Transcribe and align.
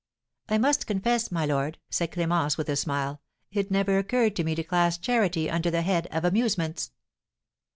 "I 0.49 0.57
must 0.57 0.87
confess, 0.87 1.31
my 1.31 1.45
lord," 1.45 1.77
said 1.91 2.09
Clémence, 2.11 2.57
with 2.57 2.69
a 2.69 2.75
smile, 2.75 3.21
"it 3.51 3.69
never 3.69 3.99
occurred 3.99 4.35
to 4.37 4.43
me 4.43 4.55
to 4.55 4.63
class 4.63 4.97
charity 4.97 5.47
under 5.47 5.69
the 5.69 5.83
head 5.83 6.07
of 6.07 6.25
amusements." 6.25 6.91